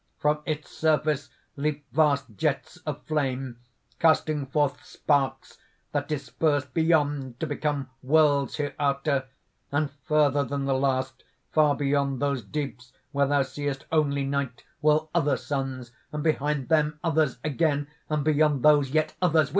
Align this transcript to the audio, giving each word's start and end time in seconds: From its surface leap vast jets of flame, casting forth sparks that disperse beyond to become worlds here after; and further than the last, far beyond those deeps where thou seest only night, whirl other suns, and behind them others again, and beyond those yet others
From 0.17 0.41
its 0.47 0.71
surface 0.75 1.29
leap 1.55 1.85
vast 1.91 2.35
jets 2.35 2.77
of 2.87 3.05
flame, 3.05 3.59
casting 3.99 4.47
forth 4.47 4.83
sparks 4.83 5.59
that 5.91 6.07
disperse 6.07 6.65
beyond 6.65 7.39
to 7.39 7.45
become 7.45 7.87
worlds 8.01 8.55
here 8.55 8.73
after; 8.79 9.25
and 9.71 9.91
further 10.05 10.43
than 10.43 10.65
the 10.65 10.73
last, 10.73 11.23
far 11.51 11.75
beyond 11.75 12.19
those 12.19 12.41
deeps 12.41 12.91
where 13.11 13.27
thou 13.27 13.43
seest 13.43 13.85
only 13.91 14.23
night, 14.23 14.63
whirl 14.81 15.11
other 15.13 15.37
suns, 15.37 15.91
and 16.11 16.23
behind 16.23 16.69
them 16.69 16.99
others 17.03 17.37
again, 17.43 17.85
and 18.09 18.23
beyond 18.23 18.63
those 18.65 18.89
yet 18.89 19.13
others 19.21 19.49